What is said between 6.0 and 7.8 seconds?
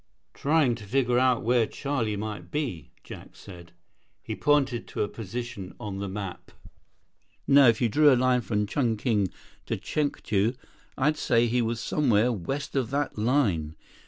map. "Now if